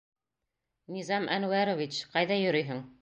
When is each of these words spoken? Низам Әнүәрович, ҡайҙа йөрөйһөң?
Низам 0.95 1.29
Әнүәрович, 1.37 2.01
ҡайҙа 2.17 2.39
йөрөйһөң? 2.47 2.83